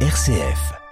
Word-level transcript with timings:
RCF. 0.00 0.85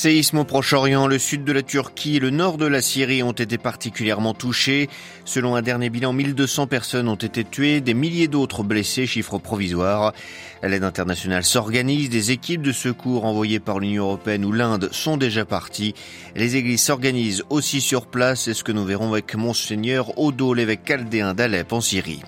Séisme 0.00 0.38
au 0.38 0.44
Proche-Orient, 0.44 1.06
le 1.06 1.18
sud 1.18 1.44
de 1.44 1.52
la 1.52 1.60
Turquie 1.60 2.16
et 2.16 2.20
le 2.20 2.30
nord 2.30 2.56
de 2.56 2.64
la 2.64 2.80
Syrie 2.80 3.22
ont 3.22 3.32
été 3.32 3.58
particulièrement 3.58 4.32
touchés. 4.32 4.88
Selon 5.26 5.56
un 5.56 5.60
dernier 5.60 5.90
bilan, 5.90 6.14
1200 6.14 6.68
personnes 6.68 7.06
ont 7.06 7.16
été 7.16 7.44
tuées, 7.44 7.82
des 7.82 7.92
milliers 7.92 8.26
d'autres 8.26 8.62
blessés, 8.62 9.06
chiffre 9.06 9.36
provisoire. 9.36 10.14
L'aide 10.62 10.84
internationale 10.84 11.44
s'organise, 11.44 12.08
des 12.08 12.30
équipes 12.30 12.62
de 12.62 12.72
secours 12.72 13.26
envoyées 13.26 13.60
par 13.60 13.78
l'Union 13.78 14.04
européenne 14.04 14.46
ou 14.46 14.52
l'Inde 14.52 14.88
sont 14.90 15.18
déjà 15.18 15.44
parties. 15.44 15.94
Les 16.34 16.56
églises 16.56 16.80
s'organisent 16.80 17.44
aussi 17.50 17.82
sur 17.82 18.06
place, 18.06 18.44
c'est 18.44 18.54
ce 18.54 18.64
que 18.64 18.72
nous 18.72 18.86
verrons 18.86 19.12
avec 19.12 19.34
Monseigneur 19.34 20.18
Odo, 20.18 20.54
l'évêque 20.54 20.86
chaldéen 20.88 21.34
d'Alep 21.34 21.74
en 21.74 21.82
Syrie. 21.82 22.22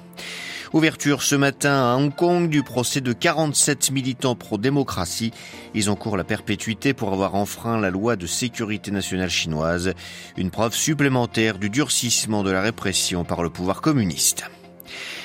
Ouverture 0.72 1.22
ce 1.22 1.34
matin 1.34 1.92
à 1.92 1.96
Hong 1.96 2.14
Kong 2.14 2.48
du 2.48 2.62
procès 2.62 3.02
de 3.02 3.12
47 3.12 3.90
militants 3.90 4.34
pro-démocratie. 4.34 5.30
Ils 5.74 5.90
encourent 5.90 6.16
la 6.16 6.24
perpétuité 6.24 6.94
pour 6.94 7.12
avoir 7.12 7.34
enfreint 7.34 7.78
la 7.78 7.90
loi 7.90 8.16
de 8.16 8.26
sécurité 8.26 8.90
nationale 8.90 9.28
chinoise. 9.28 9.92
Une 10.38 10.50
preuve 10.50 10.74
supplémentaire 10.74 11.58
du 11.58 11.68
durcissement 11.68 12.42
de 12.42 12.50
la 12.50 12.62
répression 12.62 13.22
par 13.22 13.42
le 13.42 13.50
pouvoir 13.50 13.82
communiste. 13.82 14.44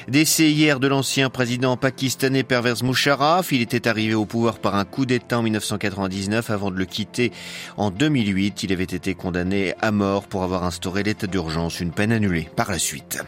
Décès 0.08 0.50
hier 0.50 0.80
de 0.80 0.88
l'ancien 0.88 1.30
président 1.30 1.76
pakistanais 1.76 2.44
Pervez 2.44 2.76
Musharraf. 2.82 3.52
Il 3.52 3.62
était 3.62 3.90
arrivé 3.90 4.14
au 4.14 4.26
pouvoir 4.26 4.60
par 4.60 4.76
un 4.76 4.86
coup 4.86 5.06
d'État 5.06 5.40
en 5.40 5.44
1999 5.44 6.50
avant 6.50 6.72
de 6.72 6.78
le 6.78 6.86
quitter 6.86 7.34
en 7.76 7.92
2008. 7.92 8.64
Il 8.64 8.72
avait 8.72 8.86
été 8.86 9.16
condamné 9.16 9.74
à 9.82 9.92
mort 9.92 10.26
pour 10.26 10.44
avoir 10.44 10.64
instauré 10.64 11.04
l'état 11.04 11.28
d'urgence, 11.28 11.82
une 11.82 11.92
peine 11.92 12.14
annulée 12.14 12.48
par 12.56 12.72
la 12.72 12.80
suite. 12.80 13.22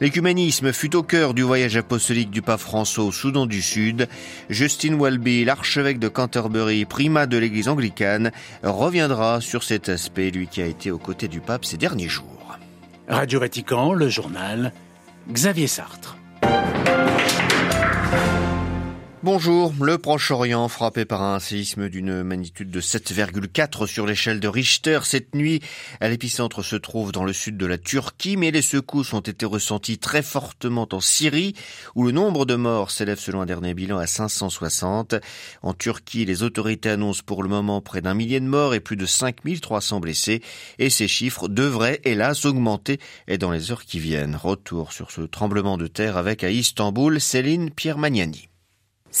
L'écuménisme 0.00 0.72
fut 0.72 0.96
au 0.96 1.02
cœur 1.02 1.34
du 1.34 1.42
voyage 1.42 1.76
apostolique 1.76 2.30
du 2.30 2.40
pape 2.40 2.60
François 2.60 3.04
au 3.04 3.12
Soudan 3.12 3.44
du 3.44 3.60
Sud. 3.60 4.08
Justin 4.48 4.96
Welby, 4.98 5.44
l'archevêque 5.44 5.98
de 5.98 6.08
Canterbury, 6.08 6.86
primat 6.86 7.26
de 7.26 7.36
l'église 7.36 7.68
anglicane, 7.68 8.32
reviendra 8.62 9.42
sur 9.42 9.62
cet 9.62 9.90
aspect, 9.90 10.30
lui 10.30 10.46
qui 10.46 10.62
a 10.62 10.66
été 10.66 10.90
aux 10.90 10.98
côtés 10.98 11.28
du 11.28 11.40
pape 11.40 11.66
ces 11.66 11.76
derniers 11.76 12.08
jours. 12.08 12.56
Radio 13.08 13.40
Vatican, 13.40 13.92
le 13.92 14.08
journal, 14.08 14.72
Xavier 15.34 15.68
Sartre. 15.68 16.17
Bonjour, 19.24 19.74
le 19.80 19.98
Proche-Orient 19.98 20.68
frappé 20.68 21.04
par 21.04 21.22
un 21.22 21.40
séisme 21.40 21.88
d'une 21.88 22.22
magnitude 22.22 22.70
de 22.70 22.80
7,4 22.80 23.88
sur 23.88 24.06
l'échelle 24.06 24.38
de 24.38 24.46
Richter 24.46 25.00
cette 25.02 25.34
nuit. 25.34 25.60
L'épicentre 26.00 26.62
se 26.62 26.76
trouve 26.76 27.10
dans 27.10 27.24
le 27.24 27.32
sud 27.32 27.56
de 27.56 27.66
la 27.66 27.78
Turquie, 27.78 28.36
mais 28.36 28.52
les 28.52 28.62
secousses 28.62 29.12
ont 29.12 29.20
été 29.20 29.44
ressenties 29.44 29.98
très 29.98 30.22
fortement 30.22 30.86
en 30.92 31.00
Syrie, 31.00 31.54
où 31.96 32.04
le 32.04 32.12
nombre 32.12 32.46
de 32.46 32.54
morts 32.54 32.92
s'élève 32.92 33.18
selon 33.18 33.40
un 33.40 33.46
dernier 33.46 33.74
bilan 33.74 33.98
à 33.98 34.06
560. 34.06 35.16
En 35.62 35.74
Turquie, 35.74 36.24
les 36.24 36.44
autorités 36.44 36.90
annoncent 36.90 37.24
pour 37.26 37.42
le 37.42 37.48
moment 37.48 37.80
près 37.80 38.00
d'un 38.00 38.14
millier 38.14 38.38
de 38.38 38.46
morts 38.46 38.72
et 38.72 38.80
plus 38.80 38.96
de 38.96 39.06
5300 39.06 39.98
blessés, 39.98 40.42
et 40.78 40.90
ces 40.90 41.08
chiffres 41.08 41.48
devraient 41.48 42.00
hélas 42.04 42.44
augmenter 42.44 43.00
dans 43.40 43.50
les 43.50 43.72
heures 43.72 43.84
qui 43.84 43.98
viennent. 43.98 44.36
Retour 44.36 44.92
sur 44.92 45.10
ce 45.10 45.22
tremblement 45.22 45.76
de 45.76 45.88
terre 45.88 46.16
avec 46.16 46.44
à 46.44 46.50
Istanbul, 46.50 47.20
Céline 47.20 47.70
Pierre 47.70 47.98
Magnani. 47.98 48.47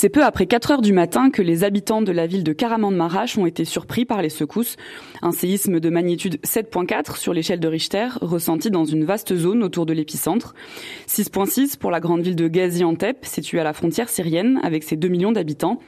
C'est 0.00 0.10
peu 0.10 0.22
après 0.22 0.46
4 0.46 0.70
heures 0.70 0.80
du 0.80 0.92
matin 0.92 1.28
que 1.28 1.42
les 1.42 1.64
habitants 1.64 2.02
de 2.02 2.12
la 2.12 2.28
ville 2.28 2.44
de 2.44 2.52
Karaman-Marash 2.52 3.36
ont 3.36 3.46
été 3.46 3.64
surpris 3.64 4.04
par 4.04 4.22
les 4.22 4.28
secousses. 4.28 4.76
Un 5.22 5.32
séisme 5.32 5.80
de 5.80 5.90
magnitude 5.90 6.38
7.4 6.46 7.18
sur 7.18 7.34
l'échelle 7.34 7.58
de 7.58 7.66
Richter, 7.66 8.06
ressenti 8.20 8.70
dans 8.70 8.84
une 8.84 9.04
vaste 9.04 9.34
zone 9.34 9.64
autour 9.64 9.86
de 9.86 9.92
l'épicentre. 9.92 10.54
6.6 11.08 11.78
pour 11.78 11.90
la 11.90 11.98
grande 11.98 12.20
ville 12.20 12.36
de 12.36 12.46
Gaziantep, 12.46 13.24
située 13.24 13.58
à 13.58 13.64
la 13.64 13.72
frontière 13.72 14.08
syrienne, 14.08 14.60
avec 14.62 14.84
ses 14.84 14.94
2 14.94 15.08
millions 15.08 15.32
d'habitants. 15.32 15.80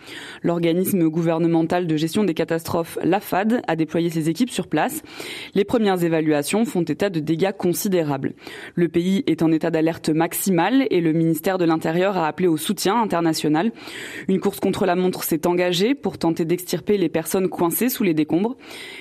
L'organisme 0.43 1.09
gouvernemental 1.09 1.87
de 1.87 1.97
gestion 1.97 2.25
des 2.25 2.35
catastrophes, 2.35 2.99
l'AFAD, 3.05 3.63
a 3.69 3.77
déployé 3.77 4.11
ses 4.11 4.29
équipes 4.29 4.51
sur 4.51 4.67
place. 4.67 5.05
Les 5.55 5.63
premières 5.63 6.03
évaluations 6.03 6.65
font 6.65 6.83
état 6.83 7.11
de 7.11 7.21
dégâts 7.21 7.53
considérables. 7.57 8.33
Le 8.75 8.89
pays 8.89 9.23
est 9.29 9.45
en 9.45 9.53
état 9.53 9.71
d'alerte 9.71 10.09
maximale 10.09 10.89
et 10.91 11.01
le 11.01 11.13
ministère 11.13 11.59
de 11.59 11.65
l'Intérieur 11.65 12.19
a 12.19 12.27
appelé 12.27 12.49
au 12.49 12.57
soutien 12.57 13.01
international. 13.01 13.71
Une 14.29 14.41
course 14.41 14.61
contre 14.61 14.87
la 14.87 14.97
montre 14.97 15.25
s'est 15.25 15.47
engagée 15.47 15.95
pour 15.95 16.19
tenter 16.19 16.45
d'extirper 16.45 16.97
les 16.99 17.09
personnes 17.09 17.49
coincées 17.49 17.89
sous 17.89 18.03
les 18.03 18.15
décombres. 18.15 18.57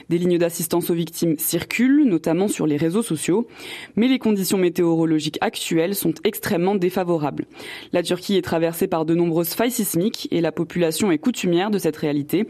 Des 0.10 0.18
lignes 0.18 0.38
d'assistance 0.38 0.90
aux 0.90 0.94
victimes 0.94 1.36
circulent, 1.38 2.06
notamment 2.06 2.48
sur 2.48 2.68
les 2.68 2.78
réseaux 2.78 3.04
sociaux, 3.04 3.48
mais 3.96 4.08
les 4.08 4.20
conditions 4.20 4.58
météorologiques 4.58 5.38
actuelles 5.42 5.96
sont 5.96 6.14
extrêmement 6.24 6.76
défavorables. 6.76 7.46
La 7.94 8.04
Turquie 8.04 8.36
est 8.36 8.42
traversée 8.42 8.88
par 8.88 9.06
de 9.06 9.16
nombreuses 9.16 9.54
failles 9.54 9.72
sismiques 9.72 10.28
et 10.32 10.42
la 10.42 10.52
population 10.52 11.12
est 11.12 11.18
coutumière 11.18 11.72
de 11.72 11.78
cette 11.78 11.98
réalité. 11.98 12.48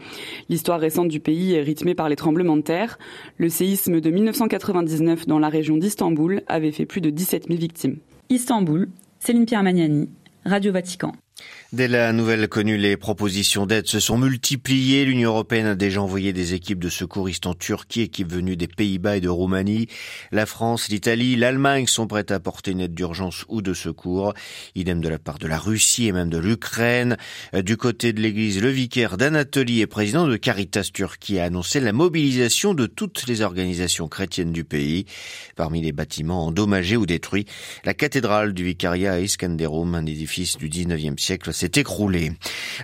L'histoire 0.48 0.80
récente 0.80 1.08
du 1.08 1.20
pays 1.20 1.54
est 1.54 1.62
rythmée 1.62 1.94
par 1.94 2.08
les 2.08 2.16
tremblements 2.16 2.56
de 2.56 2.62
terre. 2.62 2.98
Le 3.36 3.48
séisme 3.48 4.00
de 4.00 4.10
1999 4.10 5.26
dans 5.26 5.38
la 5.38 5.48
région 5.48 5.76
d'Istanbul 5.76 6.42
avait 6.46 6.72
fait 6.72 6.86
plus 6.86 7.00
de 7.00 7.10
17 7.10 7.48
000 7.48 7.58
victimes. 7.58 7.98
Istanbul, 8.28 8.88
Céline 9.18 9.46
Pierre 9.46 9.62
Magnani, 9.62 10.08
Radio 10.44 10.72
Vatican. 10.72 11.12
Dès 11.72 11.86
la 11.86 12.12
nouvelle 12.12 12.48
connue, 12.48 12.76
les 12.76 12.96
propositions 12.96 13.64
d'aide 13.64 13.86
se 13.86 14.00
sont 14.00 14.18
multipliées. 14.18 15.04
L'Union 15.04 15.30
européenne 15.30 15.66
a 15.66 15.74
déjà 15.76 16.02
envoyé 16.02 16.32
des 16.32 16.54
équipes 16.54 16.80
de 16.80 16.88
secouristes 16.88 17.46
en 17.46 17.54
Turquie, 17.54 18.00
équipes 18.00 18.32
venues 18.32 18.56
des 18.56 18.66
Pays-Bas 18.66 19.18
et 19.18 19.20
de 19.20 19.28
Roumanie. 19.28 19.86
La 20.32 20.46
France, 20.46 20.88
l'Italie, 20.88 21.36
l'Allemagne 21.36 21.86
sont 21.86 22.08
prêtes 22.08 22.32
à 22.32 22.34
apporter 22.34 22.72
une 22.72 22.80
aide 22.80 22.94
d'urgence 22.94 23.44
ou 23.48 23.62
de 23.62 23.72
secours. 23.72 24.34
Idem 24.74 25.00
de 25.00 25.08
la 25.08 25.20
part 25.20 25.38
de 25.38 25.46
la 25.46 25.58
Russie 25.58 26.08
et 26.08 26.12
même 26.12 26.28
de 26.28 26.38
l'Ukraine. 26.38 27.16
Du 27.54 27.76
côté 27.76 28.12
de 28.12 28.20
l'Église, 28.20 28.60
le 28.60 28.70
vicaire 28.70 29.16
d'Anatolie 29.16 29.80
et 29.80 29.86
président 29.86 30.26
de 30.26 30.36
Caritas 30.36 30.90
Turquie 30.92 31.38
a 31.38 31.44
annoncé 31.44 31.78
la 31.78 31.92
mobilisation 31.92 32.74
de 32.74 32.86
toutes 32.86 33.28
les 33.28 33.42
organisations 33.42 34.08
chrétiennes 34.08 34.52
du 34.52 34.64
pays. 34.64 35.06
Parmi 35.54 35.80
les 35.80 35.92
bâtiments 35.92 36.46
endommagés 36.46 36.96
ou 36.96 37.06
détruits, 37.06 37.46
la 37.84 37.94
cathédrale 37.94 38.54
du 38.54 38.64
vicariat 38.64 39.12
à 39.12 39.20
Iskenderun, 39.20 39.94
un 39.94 40.04
édifice 40.04 40.56
du 40.56 40.68
19e 40.68 41.16
siècle, 41.16 41.29
s'est 41.52 41.80
écroulée. 41.80 42.30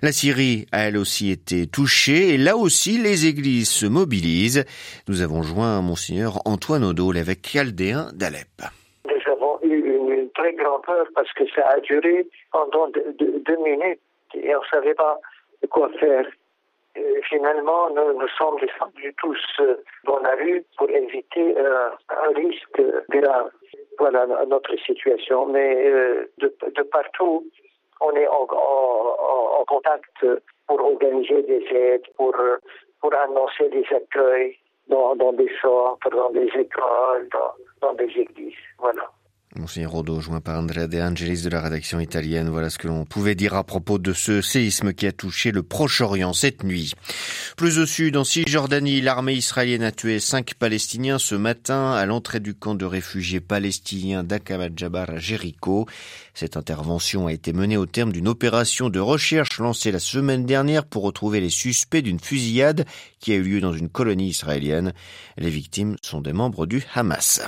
La 0.02 0.12
Syrie 0.12 0.66
a 0.72 0.88
elle 0.88 0.96
aussi 0.96 1.30
été 1.30 1.66
touchée 1.66 2.34
et 2.34 2.38
là 2.38 2.56
aussi 2.56 2.98
les 2.98 3.26
églises 3.26 3.70
se 3.70 3.86
mobilisent. 3.86 4.64
Nous 5.08 5.22
avons 5.22 5.42
joint 5.42 5.82
Monseigneur 5.82 6.38
Antoine 6.44 6.84
Odo, 6.84 7.12
l'évêque 7.12 7.46
chaldéen 7.46 8.08
d'Alep. 8.14 8.62
Nous 9.06 9.32
avons 9.32 9.58
eu 9.62 9.78
une 9.78 10.30
très 10.30 10.52
grande 10.54 10.82
peur 10.82 11.06
parce 11.14 11.32
que 11.32 11.44
ça 11.54 11.66
a 11.68 11.80
duré 11.80 12.26
pendant 12.52 12.88
deux, 12.88 13.56
minutes 13.64 14.00
et 14.34 14.54
on 14.54 14.60
ne 14.60 14.66
savait 14.70 14.94
pas 14.94 15.18
quoi 15.70 15.90
faire. 15.98 16.26
finalement, 17.28 17.90
nous 17.90 18.18
nous 18.18 18.28
sommes 18.38 18.58
descendus 18.60 19.14
tous 19.18 19.60
dans 20.04 20.20
la 20.20 20.34
rue 20.36 20.64
pour 20.78 20.88
éviter 20.88 21.56
euh, 21.58 21.88
un 22.08 22.28
risque 22.34 22.82
grave. 23.10 23.50
Voilà 23.98 24.26
notre 24.48 24.76
situation. 24.84 25.46
Mais 25.46 25.86
euh, 25.86 26.30
de 26.38 26.82
partout, 26.82 27.44
on 28.00 28.12
est 28.12 28.28
en, 28.28 28.46
contact 29.66 30.24
pour 30.68 30.80
organiser 30.80 31.42
des 31.42 31.66
aides, 31.72 32.06
pour, 32.16 32.34
pour 33.00 33.14
annoncer 33.14 33.68
des 33.68 33.84
accueils 33.94 34.56
dans, 34.88 35.16
dans 35.16 35.32
des 35.32 35.50
centres, 35.60 36.08
dans 36.10 36.30
des 36.30 36.48
écoles, 36.54 37.28
dans, 37.32 37.52
dans 37.80 37.94
des 37.94 38.10
églises. 38.16 38.54
Voilà. 38.78 39.10
Monseigneur 39.54 39.92
Rodo, 39.92 40.20
joint 40.20 40.40
par 40.40 40.58
Andrea 40.58 40.86
De 40.86 41.00
Angelis 41.00 41.42
de 41.42 41.48
la 41.48 41.60
rédaction 41.60 42.00
italienne. 42.00 42.48
Voilà 42.48 42.68
ce 42.68 42.78
que 42.78 42.88
l'on 42.88 43.06
pouvait 43.06 43.34
dire 43.34 43.54
à 43.54 43.64
propos 43.64 43.98
de 43.98 44.12
ce 44.12 44.42
séisme 44.42 44.92
qui 44.92 45.06
a 45.06 45.12
touché 45.12 45.50
le 45.50 45.62
Proche-Orient 45.62 46.32
cette 46.32 46.64
nuit. 46.64 46.92
Plus 47.56 47.78
au 47.78 47.86
sud, 47.86 48.16
en 48.16 48.24
Cisjordanie, 48.24 49.00
l'armée 49.00 49.34
israélienne 49.34 49.84
a 49.84 49.92
tué 49.92 50.20
cinq 50.20 50.54
Palestiniens 50.54 51.18
ce 51.18 51.36
matin 51.36 51.92
à 51.92 52.04
l'entrée 52.04 52.40
du 52.40 52.54
camp 52.54 52.74
de 52.74 52.84
réfugiés 52.84 53.40
palestiniens 53.40 54.24
d'Akabat 54.24 54.70
Jabbar 54.76 55.10
à 55.10 55.18
Jéricho. 55.18 55.87
Cette 56.34 56.56
intervention 56.56 57.28
a 57.28 57.32
été 57.32 57.52
menée 57.52 57.78
au 57.78 57.87
terme 57.87 58.12
d'une 58.12 58.28
opération 58.28 58.90
de 58.90 59.00
recherche 59.00 59.58
lancée 59.58 59.92
la 59.92 60.00
semaine 60.00 60.44
dernière 60.44 60.84
pour 60.84 61.04
retrouver 61.04 61.40
les 61.40 61.50
suspects 61.50 62.02
d'une 62.02 62.20
fusillade 62.20 62.84
qui 63.20 63.32
a 63.32 63.37
eu 63.37 63.42
lieu 63.42 63.60
dans 63.60 63.72
une 63.72 63.88
colonie 63.88 64.28
israélienne. 64.28 64.92
Les 65.38 65.50
victimes 65.50 65.96
sont 66.02 66.20
des 66.20 66.34
membres 66.34 66.66
du 66.66 66.82
Hamas. 66.94 67.40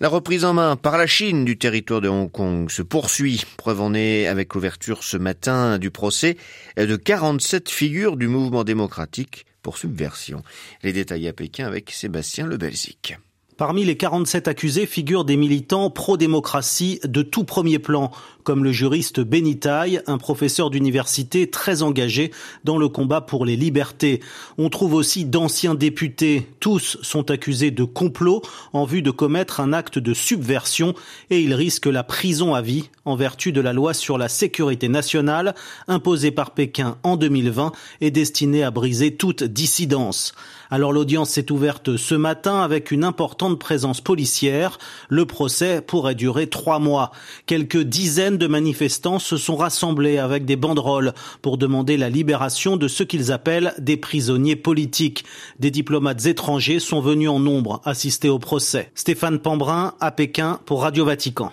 La 0.00 0.08
reprise 0.08 0.44
en 0.44 0.54
main 0.54 0.76
par 0.76 0.96
la 0.96 1.08
Chine 1.08 1.44
du 1.44 1.58
territoire 1.58 2.00
de 2.00 2.08
Hong 2.08 2.30
Kong 2.30 2.70
se 2.70 2.82
poursuit. 2.82 3.42
Preuve 3.56 3.80
en 3.80 3.94
est 3.94 4.28
avec 4.28 4.54
l'ouverture 4.54 5.02
ce 5.02 5.16
matin 5.16 5.78
du 5.78 5.90
procès 5.90 6.36
de 6.76 6.94
47 6.94 7.68
figures 7.68 8.16
du 8.16 8.28
mouvement 8.28 8.62
démocratique 8.62 9.44
pour 9.60 9.76
subversion. 9.76 10.44
Les 10.84 10.92
détails 10.92 11.26
à 11.26 11.32
Pékin 11.32 11.66
avec 11.66 11.90
Sébastien 11.90 12.46
Lebelzik. 12.46 13.16
Parmi 13.58 13.84
les 13.84 13.96
47 13.96 14.46
accusés 14.46 14.86
figurent 14.86 15.24
des 15.24 15.36
militants 15.36 15.90
pro-démocratie 15.90 17.00
de 17.02 17.22
tout 17.22 17.42
premier 17.42 17.80
plan, 17.80 18.12
comme 18.44 18.62
le 18.62 18.70
juriste 18.70 19.18
Benitaille, 19.18 20.00
un 20.06 20.16
professeur 20.16 20.70
d'université 20.70 21.50
très 21.50 21.82
engagé 21.82 22.30
dans 22.62 22.78
le 22.78 22.88
combat 22.88 23.20
pour 23.20 23.44
les 23.44 23.56
libertés. 23.56 24.20
On 24.58 24.68
trouve 24.68 24.94
aussi 24.94 25.24
d'anciens 25.24 25.74
députés. 25.74 26.46
Tous 26.60 26.98
sont 27.02 27.32
accusés 27.32 27.72
de 27.72 27.82
complot 27.82 28.42
en 28.72 28.84
vue 28.84 29.02
de 29.02 29.10
commettre 29.10 29.58
un 29.58 29.72
acte 29.72 29.98
de 29.98 30.14
subversion 30.14 30.94
et 31.28 31.40
ils 31.40 31.52
risquent 31.52 31.86
la 31.86 32.04
prison 32.04 32.54
à 32.54 32.62
vie 32.62 32.90
en 33.04 33.16
vertu 33.16 33.50
de 33.50 33.60
la 33.60 33.72
loi 33.72 33.92
sur 33.92 34.18
la 34.18 34.28
sécurité 34.28 34.88
nationale 34.88 35.56
imposée 35.88 36.30
par 36.30 36.52
Pékin 36.52 36.96
en 37.02 37.16
2020 37.16 37.72
et 38.02 38.12
destinée 38.12 38.62
à 38.62 38.70
briser 38.70 39.16
toute 39.16 39.42
dissidence. 39.42 40.32
Alors 40.70 40.92
l'audience 40.92 41.30
s'est 41.30 41.50
ouverte 41.50 41.96
ce 41.96 42.14
matin 42.14 42.60
avec 42.60 42.90
une 42.90 43.04
importante 43.04 43.58
présence 43.58 44.00
policière. 44.00 44.78
Le 45.08 45.24
procès 45.24 45.80
pourrait 45.80 46.14
durer 46.14 46.46
trois 46.46 46.78
mois. 46.78 47.10
Quelques 47.46 47.82
dizaines 47.82 48.36
de 48.36 48.46
manifestants 48.46 49.18
se 49.18 49.36
sont 49.36 49.56
rassemblés 49.56 50.18
avec 50.18 50.44
des 50.44 50.56
banderoles 50.56 51.14
pour 51.40 51.56
demander 51.56 51.96
la 51.96 52.10
libération 52.10 52.76
de 52.76 52.88
ce 52.88 53.02
qu'ils 53.02 53.32
appellent 53.32 53.72
des 53.78 53.96
prisonniers 53.96 54.56
politiques. 54.56 55.24
Des 55.58 55.70
diplomates 55.70 56.26
étrangers 56.26 56.80
sont 56.80 57.00
venus 57.00 57.30
en 57.30 57.40
nombre 57.40 57.80
assister 57.84 58.28
au 58.28 58.38
procès. 58.38 58.90
Stéphane 58.94 59.38
Pambrin 59.38 59.94
à 60.00 60.10
Pékin 60.10 60.60
pour 60.66 60.82
Radio 60.82 61.04
Vatican. 61.04 61.52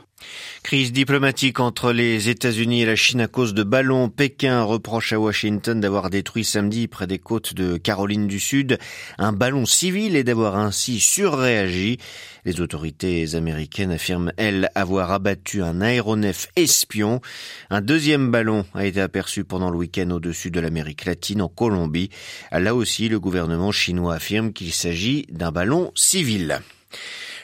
Crise 0.63 0.91
diplomatique 0.91 1.59
entre 1.59 1.91
les 1.91 2.29
États-Unis 2.29 2.81
et 2.81 2.85
la 2.85 2.95
Chine 2.95 3.21
à 3.21 3.27
cause 3.27 3.53
de 3.53 3.61
ballons. 3.61 4.09
Pékin 4.09 4.63
reproche 4.63 5.13
à 5.13 5.19
Washington 5.19 5.79
d'avoir 5.79 6.09
détruit 6.09 6.43
samedi 6.43 6.87
près 6.87 7.05
des 7.05 7.19
côtes 7.19 7.53
de 7.53 7.77
Caroline 7.77 8.27
du 8.27 8.39
Sud 8.39 8.79
un 9.19 9.31
ballon 9.31 9.65
civil 9.65 10.15
et 10.15 10.23
d'avoir 10.23 10.57
ainsi 10.57 10.99
surréagi. 10.99 11.99
Les 12.45 12.61
autorités 12.61 13.35
américaines 13.35 13.91
affirment, 13.91 14.31
elles, 14.37 14.69
avoir 14.73 15.11
abattu 15.11 15.61
un 15.61 15.81
aéronef 15.81 16.47
espion. 16.55 17.21
Un 17.69 17.81
deuxième 17.81 18.31
ballon 18.31 18.65
a 18.73 18.85
été 18.85 19.01
aperçu 19.01 19.43
pendant 19.43 19.69
le 19.69 19.77
week-end 19.77 20.09
au-dessus 20.09 20.49
de 20.49 20.59
l'Amérique 20.59 21.05
latine 21.05 21.41
en 21.41 21.47
Colombie. 21.47 22.09
Là 22.51 22.73
aussi, 22.73 23.07
le 23.09 23.19
gouvernement 23.19 23.71
chinois 23.71 24.15
affirme 24.15 24.51
qu'il 24.51 24.73
s'agit 24.73 25.27
d'un 25.29 25.51
ballon 25.51 25.91
civil. 25.95 26.59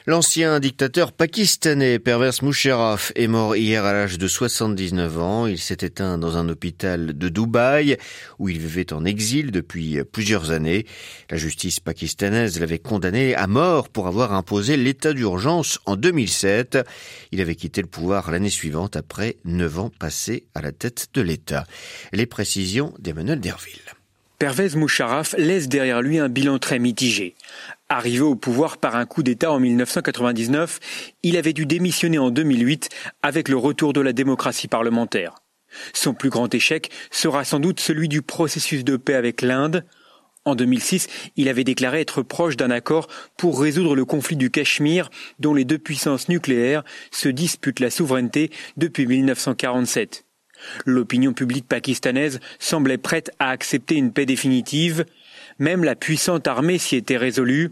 L'ancien 0.07 0.59
dictateur 0.59 1.11
pakistanais 1.11 1.99
Pervers 1.99 2.41
Musharraf 2.41 3.11
est 3.13 3.27
mort 3.27 3.55
hier 3.55 3.85
à 3.85 3.93
l'âge 3.93 4.17
de 4.17 4.27
79 4.27 5.19
ans. 5.19 5.45
Il 5.45 5.59
s'est 5.59 5.77
éteint 5.81 6.17
dans 6.17 6.37
un 6.37 6.49
hôpital 6.49 7.15
de 7.15 7.29
Dubaï 7.29 7.97
où 8.39 8.49
il 8.49 8.57
vivait 8.57 8.93
en 8.93 9.05
exil 9.05 9.51
depuis 9.51 10.03
plusieurs 10.03 10.49
années. 10.49 10.87
La 11.29 11.37
justice 11.37 11.79
pakistanaise 11.79 12.59
l'avait 12.59 12.79
condamné 12.79 13.35
à 13.35 13.45
mort 13.45 13.89
pour 13.89 14.07
avoir 14.07 14.33
imposé 14.33 14.75
l'état 14.75 15.13
d'urgence 15.13 15.79
en 15.85 15.95
2007. 15.95 16.79
Il 17.31 17.39
avait 17.39 17.55
quitté 17.55 17.83
le 17.83 17.87
pouvoir 17.87 18.31
l'année 18.31 18.49
suivante 18.49 18.95
après 18.95 19.37
neuf 19.45 19.77
ans 19.77 19.91
passés 19.99 20.47
à 20.55 20.63
la 20.63 20.71
tête 20.71 21.09
de 21.13 21.21
l'État. 21.21 21.65
Les 22.11 22.25
précisions 22.25 22.91
d'Emmanuel 22.97 23.39
Derville. 23.39 23.81
Pervez 24.41 24.69
Musharraf 24.75 25.35
laisse 25.37 25.67
derrière 25.67 26.01
lui 26.01 26.17
un 26.17 26.27
bilan 26.27 26.57
très 26.57 26.79
mitigé. 26.79 27.35
Arrivé 27.93 28.21
au 28.21 28.35
pouvoir 28.35 28.77
par 28.77 28.95
un 28.95 29.05
coup 29.05 29.21
d'État 29.21 29.51
en 29.51 29.59
1999, 29.59 30.79
il 31.23 31.35
avait 31.35 31.51
dû 31.51 31.65
démissionner 31.65 32.19
en 32.19 32.31
2008 32.31 32.87
avec 33.21 33.49
le 33.49 33.57
retour 33.57 33.91
de 33.91 33.99
la 33.99 34.13
démocratie 34.13 34.69
parlementaire. 34.69 35.35
Son 35.91 36.13
plus 36.13 36.29
grand 36.29 36.55
échec 36.55 36.89
sera 37.11 37.43
sans 37.43 37.59
doute 37.59 37.81
celui 37.81 38.07
du 38.07 38.21
processus 38.21 38.85
de 38.85 38.95
paix 38.95 39.15
avec 39.15 39.41
l'Inde. 39.41 39.83
En 40.45 40.55
2006, 40.55 41.09
il 41.35 41.49
avait 41.49 41.65
déclaré 41.65 41.99
être 41.99 42.21
proche 42.21 42.55
d'un 42.55 42.71
accord 42.71 43.09
pour 43.35 43.59
résoudre 43.59 43.93
le 43.93 44.05
conflit 44.05 44.37
du 44.37 44.49
Cachemire 44.49 45.09
dont 45.39 45.53
les 45.53 45.65
deux 45.65 45.77
puissances 45.77 46.29
nucléaires 46.29 46.85
se 47.11 47.27
disputent 47.27 47.81
la 47.81 47.89
souveraineté 47.89 48.51
depuis 48.77 49.05
1947. 49.05 50.23
L'opinion 50.85 51.33
publique 51.33 51.67
pakistanaise 51.67 52.39
semblait 52.59 52.97
prête 52.97 53.31
à 53.39 53.49
accepter 53.49 53.95
une 53.95 54.13
paix 54.13 54.25
définitive, 54.25 55.05
même 55.61 55.83
la 55.83 55.95
puissante 55.95 56.47
armée 56.47 56.79
s'y 56.79 56.95
était 56.95 57.17
résolue. 57.17 57.69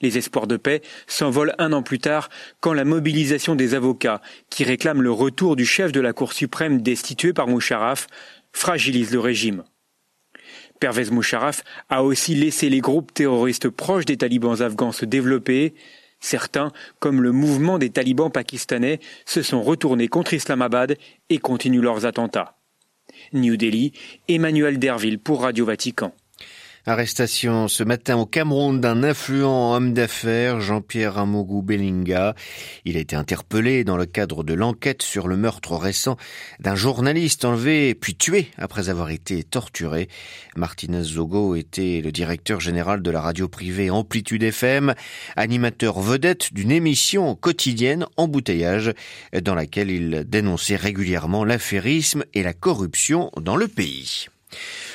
Les 0.00 0.16
espoirs 0.16 0.46
de 0.46 0.56
paix 0.56 0.80
s'envolent 1.06 1.54
un 1.58 1.72
an 1.72 1.82
plus 1.82 1.98
tard 1.98 2.30
quand 2.60 2.72
la 2.72 2.84
mobilisation 2.84 3.56
des 3.56 3.74
avocats, 3.74 4.22
qui 4.48 4.64
réclament 4.64 5.02
le 5.02 5.10
retour 5.10 5.56
du 5.56 5.66
chef 5.66 5.92
de 5.92 6.00
la 6.00 6.12
Cour 6.12 6.32
suprême 6.32 6.80
destitué 6.82 7.32
par 7.32 7.48
Musharraf, 7.48 8.06
fragilise 8.52 9.12
le 9.12 9.18
régime. 9.20 9.64
Pervez 10.78 11.10
Musharraf 11.10 11.62
a 11.88 12.04
aussi 12.04 12.34
laissé 12.36 12.68
les 12.68 12.80
groupes 12.80 13.12
terroristes 13.12 13.68
proches 13.68 14.04
des 14.04 14.16
talibans 14.16 14.62
afghans 14.62 14.92
se 14.92 15.04
développer. 15.04 15.74
Certains, 16.20 16.72
comme 17.00 17.22
le 17.22 17.32
mouvement 17.32 17.78
des 17.78 17.90
talibans 17.90 18.30
pakistanais, 18.30 19.00
se 19.24 19.42
sont 19.42 19.62
retournés 19.62 20.08
contre 20.08 20.34
Islamabad 20.34 20.96
et 21.28 21.38
continuent 21.38 21.82
leurs 21.82 22.06
attentats. 22.06 22.56
New 23.32 23.56
Delhi, 23.56 23.92
Emmanuel 24.28 24.78
Derville 24.78 25.18
pour 25.18 25.42
Radio 25.42 25.64
Vatican. 25.64 26.12
Arrestation 26.84 27.68
ce 27.68 27.84
matin 27.84 28.16
au 28.16 28.26
Cameroun 28.26 28.80
d'un 28.80 29.04
influent 29.04 29.76
homme 29.76 29.94
d'affaires, 29.94 30.60
Jean-Pierre 30.60 31.16
Amogu 31.16 31.62
Bellinga. 31.62 32.34
Il 32.84 32.96
a 32.96 33.00
été 33.00 33.14
interpellé 33.14 33.84
dans 33.84 33.96
le 33.96 34.04
cadre 34.04 34.42
de 34.42 34.52
l'enquête 34.52 35.02
sur 35.02 35.28
le 35.28 35.36
meurtre 35.36 35.76
récent 35.76 36.16
d'un 36.58 36.74
journaliste 36.74 37.44
enlevé 37.44 37.94
puis 37.94 38.16
tué 38.16 38.48
après 38.58 38.88
avoir 38.88 39.10
été 39.10 39.44
torturé. 39.44 40.08
Martinez 40.56 41.04
Zogo 41.04 41.54
était 41.54 42.00
le 42.02 42.10
directeur 42.10 42.58
général 42.58 43.00
de 43.00 43.10
la 43.12 43.20
radio 43.20 43.46
privée 43.46 43.88
Amplitude 43.88 44.42
FM, 44.42 44.94
animateur 45.36 46.00
vedette 46.00 46.52
d'une 46.52 46.72
émission 46.72 47.36
quotidienne 47.36 48.06
embouteillage 48.16 48.92
dans 49.40 49.54
laquelle 49.54 49.92
il 49.92 50.24
dénonçait 50.26 50.74
régulièrement 50.74 51.44
l'affairisme 51.44 52.24
et 52.34 52.42
la 52.42 52.54
corruption 52.54 53.30
dans 53.40 53.54
le 53.54 53.68
pays. 53.68 54.26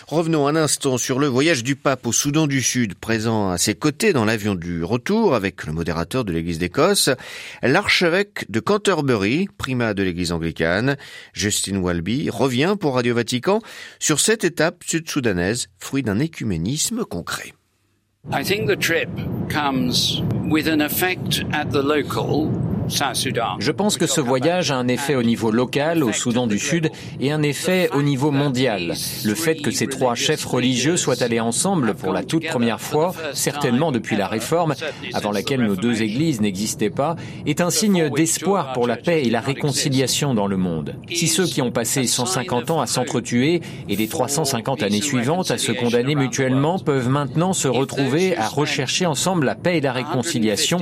Revenons 0.08 0.48
un 0.48 0.56
instant 0.56 0.98
sur 0.98 1.20
le 1.20 1.28
voyage 1.28 1.64
du 1.64 1.76
pape 1.76 2.08
au 2.08 2.14
Soudan 2.14 2.48
du 2.48 2.62
Sud, 2.62 2.96
présent 2.96 3.50
à 3.50 3.58
ses 3.58 3.76
côtés 3.76 4.14
dans 4.14 4.24
l'avion 4.24 4.56
du 4.56 4.84
retour 4.84 5.36
avec 5.36 5.66
le 5.66 5.74
modérateur 5.74 6.24
de 6.24 6.32
l'Église 6.32 6.60
d'Écosse, 6.60 7.10
l'archevêque 7.62 8.50
de 8.50 8.60
Canterbury, 8.60 9.48
primat 9.58 9.94
de 9.94 10.04
l'Église 10.04 10.32
anglicane, 10.32 10.98
Justin 11.34 11.78
Walby, 11.78 12.30
revient 12.30 12.76
pour 12.80 12.96
Radio 12.96 13.16
Vatican 13.16 13.62
sur 14.00 14.20
cette 14.20 14.44
étape 14.44 14.84
sud-soudanaise, 14.86 15.68
fruit 15.78 16.04
d'un 16.04 16.20
écuménisme 16.20 17.04
concret. 17.04 17.54
Je 22.88 23.72
pense 23.72 23.98
que 23.98 24.08
ce 24.08 24.22
voyage 24.22 24.72
a 24.72 24.78
un 24.78 24.88
effet 24.88 25.16
au 25.16 25.24
niveau 25.24 25.52
local, 25.52 26.04
au 26.04 26.14
Soudan 26.14 26.48
du 26.48 26.60
Sud, 26.60 26.90
et 27.20 27.32
un 27.32 27.42
effet 27.44 27.90
au 27.94 28.02
niveau 28.02 28.32
mondial. 28.32 28.94
Le 29.26 29.36
fait 29.36 29.56
que 29.56 29.72
ces 29.72 29.88
trois 29.88 30.16
chefs 30.16 30.46
religieux 30.46 30.98
soient 30.98 31.22
allés 31.22 31.40
ensemble 31.40 31.96
pour 31.96 32.14
la 32.14 32.24
toute 32.24 32.48
première 32.48 32.80
fois, 32.80 33.14
certainement 33.34 33.92
depuis 33.92 34.16
la 34.16 34.28
Réforme, 34.28 34.74
avant 35.14 35.32
laquelle 35.32 35.62
nos 35.62 35.76
deux 35.76 36.02
églises 36.02 36.42
n'existaient 36.42 36.90
pas, 36.90 37.16
est 37.46 37.62
un 37.62 37.70
signe 37.70 38.10
d'espoir 38.10 38.74
pour 38.74 38.88
la 38.88 38.96
paix 38.98 39.24
et 39.24 39.30
la 39.30 39.42
réconciliation 39.42 40.34
dans 40.34 40.48
le 40.48 40.58
monde. 40.58 40.96
Si 41.14 41.28
ceux 41.28 41.46
qui 41.46 41.62
ont 41.62 41.72
passé 41.72 42.06
150 42.06 42.72
ans 42.72 42.82
à 42.82 42.88
s'entretuer 42.88 43.62
et 43.90 43.96
les 43.96 44.08
350 44.08 44.84
années 44.84 45.02
suivantes 45.02 45.52
à 45.52 45.58
se 45.58 45.72
condamner 45.72 46.16
mutuellement 46.16 46.80
peuvent 46.80 47.10
maintenant 47.10 47.54
se 47.54 47.68
retrouver 47.68 48.38
à 48.38 48.48
rechercher 48.48 49.06
ensemble 49.06 49.46
la 49.46 49.56
paix 49.56 49.78
et 49.78 49.82
la 49.82 49.92
réconciliation, 49.92 50.80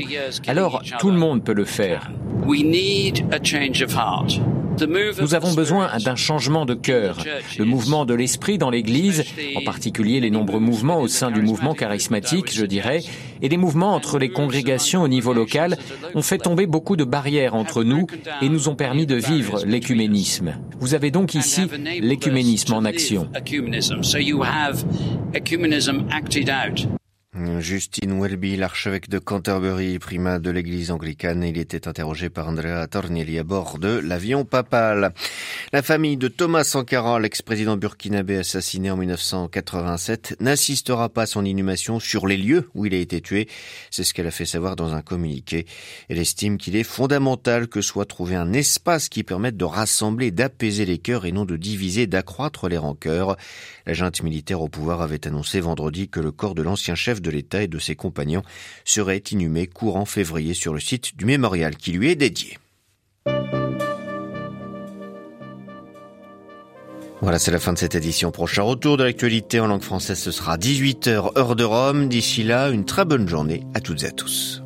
alors 0.47 0.81
tout 0.99 1.11
le 1.11 1.17
monde 1.17 1.43
peut 1.43 1.53
le 1.53 1.65
faire. 1.65 1.94
Nous 5.21 5.35
avons 5.35 5.53
besoin 5.53 5.89
d'un 6.03 6.15
changement 6.15 6.65
de 6.65 6.73
cœur. 6.73 7.17
Le 7.57 7.65
mouvement 7.65 8.05
de 8.05 8.13
l'esprit 8.13 8.57
dans 8.57 8.69
l'Église, 8.69 9.23
en 9.55 9.61
particulier 9.63 10.19
les 10.19 10.29
nombreux 10.29 10.59
mouvements 10.59 10.99
au 10.99 11.07
sein 11.07 11.31
du 11.31 11.41
mouvement 11.41 11.73
charismatique, 11.73 12.53
je 12.53 12.65
dirais, 12.65 13.01
et 13.41 13.49
les 13.49 13.57
mouvements 13.57 13.95
entre 13.95 14.19
les 14.19 14.29
congrégations 14.29 15.03
au 15.03 15.07
niveau 15.07 15.33
local, 15.33 15.77
ont 16.13 16.21
fait 16.21 16.39
tomber 16.39 16.67
beaucoup 16.67 16.95
de 16.97 17.03
barrières 17.03 17.55
entre 17.55 17.83
nous 17.83 18.07
et 18.41 18.49
nous 18.49 18.67
ont 18.67 18.75
permis 18.75 19.05
de 19.05 19.15
vivre 19.15 19.63
l'écuménisme. 19.65 20.55
Vous 20.79 20.93
avez 20.93 21.11
donc 21.11 21.35
ici 21.35 21.67
l'écuménisme 22.01 22.73
en 22.73 22.83
action. 22.85 23.29
Justine 27.59 28.17
Welby, 28.17 28.55
l'archevêque 28.55 29.09
de 29.09 29.19
Canterbury, 29.19 29.99
primat 29.99 30.39
de 30.39 30.49
l'église 30.51 30.89
anglicane, 30.89 31.43
il 31.43 31.57
était 31.57 31.85
interrogé 31.85 32.29
par 32.29 32.47
Andrea 32.47 32.87
Tornielli 32.87 33.37
à 33.37 33.43
bord 33.43 33.77
de 33.77 33.89
l'avion 33.89 34.45
papal. 34.45 35.13
La 35.73 35.81
famille 35.81 36.15
de 36.15 36.29
Thomas 36.29 36.63
Sankara, 36.63 37.19
l'ex-président 37.19 37.75
burkinabé 37.75 38.37
assassiné 38.37 38.89
en 38.89 38.95
1987, 38.95 40.37
n'assistera 40.39 41.09
pas 41.09 41.23
à 41.23 41.25
son 41.25 41.43
inhumation 41.43 41.99
sur 41.99 42.25
les 42.25 42.37
lieux 42.37 42.69
où 42.73 42.85
il 42.85 42.93
a 42.93 42.99
été 42.99 43.19
tué. 43.19 43.49
C'est 43.91 44.05
ce 44.05 44.13
qu'elle 44.13 44.27
a 44.27 44.31
fait 44.31 44.45
savoir 44.45 44.77
dans 44.77 44.93
un 44.93 45.01
communiqué. 45.01 45.65
Elle 46.07 46.19
estime 46.19 46.57
qu'il 46.57 46.77
est 46.77 46.83
fondamental 46.83 47.67
que 47.67 47.81
soit 47.81 48.05
trouvé 48.05 48.35
un 48.35 48.53
espace 48.53 49.09
qui 49.09 49.23
permette 49.23 49.57
de 49.57 49.65
rassembler, 49.65 50.31
d'apaiser 50.31 50.85
les 50.85 50.99
cœurs 50.99 51.25
et 51.25 51.33
non 51.33 51.43
de 51.43 51.57
diviser, 51.57 52.07
d'accroître 52.07 52.69
les 52.69 52.77
rancœurs. 52.77 53.35
La 53.85 53.93
junte 53.93 54.23
militaire 54.23 54.61
au 54.61 54.69
pouvoir 54.69 55.01
avait 55.01 55.27
annoncé 55.27 55.59
vendredi 55.59 56.07
que 56.07 56.21
le 56.21 56.31
corps 56.31 56.55
de 56.55 56.61
l'ancien 56.61 56.95
chef 56.95 57.21
de 57.25 57.31
l'État 57.31 57.63
et 57.63 57.67
de 57.67 57.79
ses 57.79 57.95
compagnons 57.95 58.43
serait 58.85 59.23
inhumé 59.31 59.67
courant 59.67 60.05
février 60.05 60.53
sur 60.53 60.73
le 60.73 60.79
site 60.79 61.17
du 61.17 61.25
mémorial 61.25 61.75
qui 61.75 61.91
lui 61.91 62.09
est 62.09 62.15
dédié. 62.15 62.57
Voilà, 67.21 67.39
c'est 67.39 67.51
la 67.51 67.59
fin 67.59 67.73
de 67.73 67.77
cette 67.77 67.95
édition. 67.95 68.31
Prochain 68.31 68.61
retour 68.61 68.97
de 68.97 69.03
l'actualité 69.03 69.59
en 69.59 69.67
langue 69.67 69.81
française, 69.81 70.19
ce 70.19 70.31
sera 70.31 70.57
18h 70.57 71.37
heure 71.37 71.55
de 71.55 71.63
Rome. 71.63 72.07
D'ici 72.07 72.43
là, 72.43 72.69
une 72.69 72.85
très 72.85 73.05
bonne 73.05 73.27
journée 73.27 73.63
à 73.73 73.79
toutes 73.79 74.03
et 74.03 74.07
à 74.07 74.11
tous. 74.11 74.64